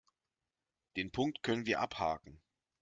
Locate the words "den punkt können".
0.97-1.67